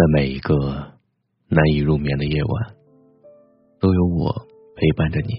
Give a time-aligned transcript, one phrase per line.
[0.00, 0.56] 在每一个
[1.50, 2.74] 难以入眠的夜晚，
[3.78, 4.32] 都有我
[4.74, 5.34] 陪伴着你。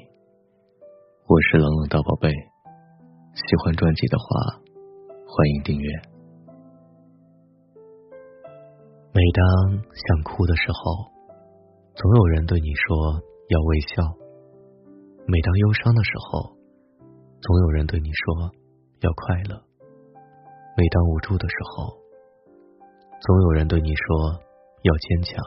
[1.25, 4.61] 我是冷冷大宝贝，喜欢专辑的话，
[5.25, 5.89] 欢迎订阅。
[9.11, 11.09] 每当想哭的时候，
[11.95, 13.17] 总有人对你说
[13.49, 14.13] 要微笑；
[15.25, 16.53] 每当忧伤的时候，
[17.41, 18.53] 总有人对你说
[19.01, 19.57] 要快乐；
[20.77, 21.97] 每当无助的时候，
[23.25, 24.39] 总有人对你说
[24.83, 25.37] 要坚强。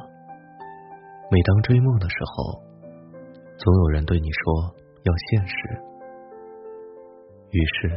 [1.30, 2.62] 每当追梦的时候，
[3.58, 5.54] 总有人对你说要现实。
[7.50, 7.88] 于是，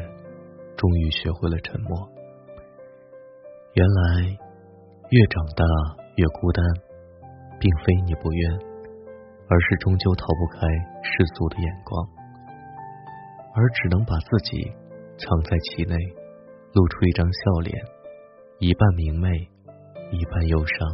[0.75, 2.09] 终于学会了沉默。
[3.73, 4.21] 原来，
[5.09, 5.63] 越长大
[6.15, 6.65] 越孤单，
[7.59, 8.51] 并非你不愿，
[9.47, 10.67] 而是终究逃不开
[11.03, 12.07] 世俗的眼光，
[13.53, 14.63] 而只能把自己
[15.17, 15.95] 藏在其内，
[16.73, 17.75] 露出一张笑脸，
[18.59, 19.29] 一半明媚。
[20.09, 20.87] 一半忧伤，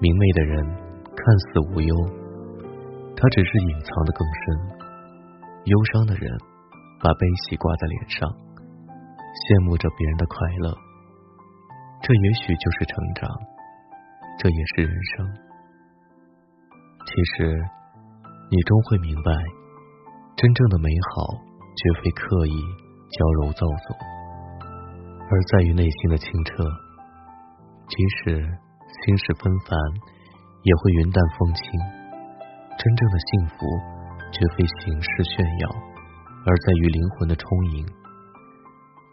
[0.00, 1.94] 明媚的人看似无忧，
[3.14, 4.56] 他只是隐藏的更深；
[5.64, 6.24] 忧伤的人
[6.98, 10.72] 把悲喜挂在脸上，羡慕着别人的快乐。
[12.00, 13.28] 这也许就是成长，
[14.40, 15.28] 这也是人生。
[17.04, 17.60] 其实，
[18.48, 19.30] 你终会明白，
[20.34, 21.28] 真正的美好
[21.76, 22.56] 绝非刻意
[23.12, 23.92] 娇柔造作，
[25.28, 26.64] 而在于内心的清澈。
[27.84, 28.48] 即使
[29.00, 29.78] 心事纷繁，
[30.62, 31.64] 也会云淡风轻。
[32.76, 33.64] 真正的幸福，
[34.30, 35.68] 绝非形式炫耀，
[36.44, 37.86] 而在于灵魂的充盈。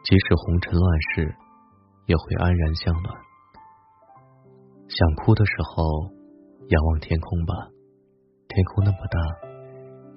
[0.03, 1.35] 即使红尘乱世，
[2.05, 3.15] 也会安然相暖。
[4.87, 5.83] 想哭的时候，
[6.67, 7.53] 仰望天空吧，
[8.47, 9.19] 天空那么大，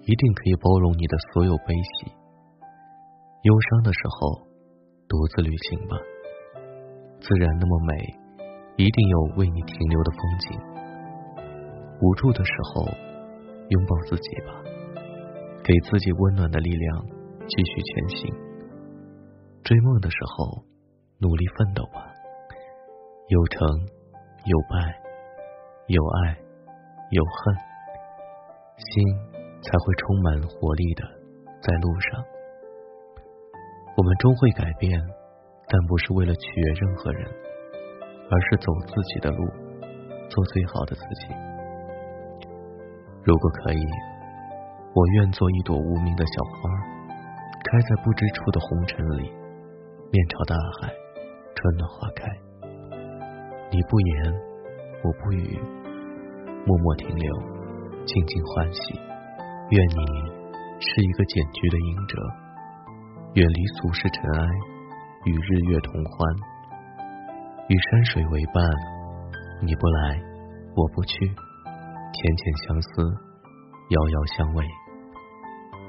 [0.03, 2.13] 一定可以包容你的所有悲喜。
[3.43, 4.47] 忧伤的时候，
[5.09, 5.97] 独自旅行吧，
[7.21, 8.19] 自然那么美。
[8.81, 10.59] 一定有为你停留的风景。
[12.01, 12.87] 无助的时候，
[13.69, 14.57] 拥抱自己吧，
[15.63, 17.05] 给自己温暖的力量，
[17.47, 18.35] 继续前行。
[19.63, 20.65] 追梦的时候，
[21.19, 22.09] 努力奋斗吧。
[23.29, 23.69] 有成，
[24.47, 24.99] 有败，
[25.89, 26.39] 有爱，
[27.11, 27.55] 有恨，
[28.79, 29.05] 心
[29.61, 31.05] 才会充满活力的
[31.61, 32.25] 在路上。
[33.99, 34.99] 我们终会改变，
[35.69, 37.31] 但不是为了取悦任何人。
[38.31, 39.45] 而是走自己的路，
[40.31, 41.35] 做最好的自己。
[43.25, 43.85] 如果可以，
[44.95, 46.71] 我愿做一朵无名的小花，
[47.65, 49.33] 开在不知处的红尘里，
[50.13, 50.93] 面朝大海，
[51.57, 52.27] 春暖花开。
[53.73, 54.35] 你不言，
[55.03, 55.59] 我不语，
[56.65, 57.35] 默默停留，
[58.05, 58.95] 静静欢喜。
[59.71, 60.31] 愿你
[60.79, 62.17] 是一个简居的隐者，
[63.35, 64.47] 远离俗世尘埃，
[65.25, 66.60] 与日月同欢。
[67.71, 68.65] 与山水为伴，
[69.63, 70.21] 你不来，
[70.75, 73.05] 我不去，浅浅相思，
[73.91, 74.67] 遥遥相慰。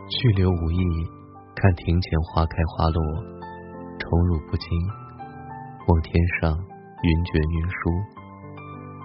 [0.08, 0.78] 去留无意，
[1.56, 3.02] 看庭前花开花落，
[3.97, 4.70] 宠辱不惊。
[5.88, 7.90] 望天上云卷云舒，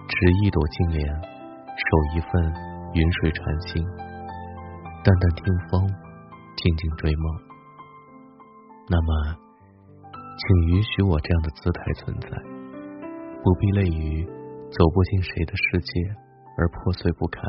[0.07, 2.31] 执一朵净莲，守一份
[2.93, 3.83] 云水禅心。
[5.03, 5.81] 淡淡听风，
[6.59, 7.41] 静静追梦。
[8.91, 9.39] 那么，
[10.37, 12.56] 请允许我这样的姿态存在。
[13.47, 14.27] 不必累于
[14.73, 16.03] 走不进谁的世界
[16.59, 17.41] 而破碎不堪，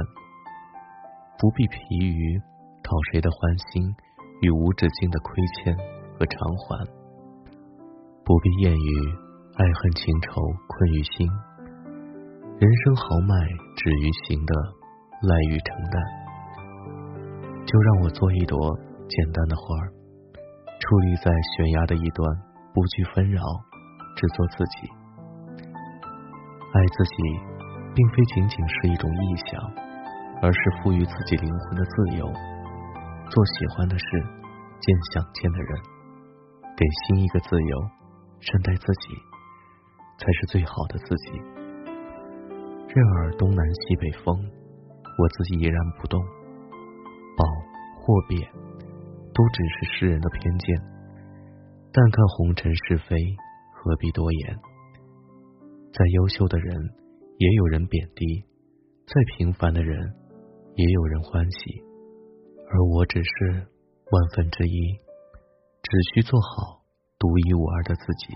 [1.40, 2.38] 不必疲于
[2.84, 3.82] 讨谁的欢心
[4.44, 5.76] 与无止境的亏欠
[6.14, 6.86] 和偿还，
[8.24, 9.10] 不必厌于
[9.58, 11.28] 爱恨情仇困于心。
[12.60, 13.34] 人生豪迈
[13.76, 14.54] 止于行的
[15.24, 15.98] 赖于承担，
[17.66, 18.78] 就让我做一朵
[19.10, 19.90] 简单的花儿，
[20.78, 22.38] 矗立在悬崖的一端，
[22.72, 23.42] 不惧纷扰，
[24.16, 24.88] 只做自己。
[26.88, 27.16] 爱自己，
[27.94, 29.60] 并非仅仅是一种臆想，
[30.40, 32.24] 而是赋予自己灵魂的自由。
[33.28, 34.08] 做喜欢的事，
[34.80, 35.70] 见想见的人，
[36.80, 37.76] 给心一个自由，
[38.40, 39.12] 善待自己，
[40.16, 41.36] 才是最好的自己。
[42.88, 46.24] 任尔东南西北风，我自己依然不动。
[47.36, 47.44] 褒
[48.00, 48.40] 或贬，
[49.36, 50.80] 都只是世人的偏见。
[51.92, 53.18] 但看红尘是非，
[53.76, 54.56] 何必多言？
[55.98, 56.94] 再优秀的人，
[57.40, 58.46] 也有人贬低；
[59.08, 59.98] 再平凡的人，
[60.76, 61.82] 也有人欢喜。
[62.70, 63.68] 而我只是
[64.12, 64.94] 万分之一，
[65.82, 66.84] 只需做好
[67.18, 68.28] 独一无二的自己。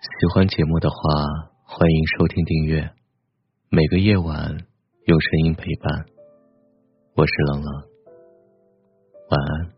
[0.00, 0.96] 喜欢节目的话，
[1.62, 2.90] 欢迎收听订阅。
[3.68, 4.34] 每个夜晚
[5.04, 6.04] 用声音陪伴，
[7.14, 7.72] 我是冷冷，
[9.30, 9.77] 晚安。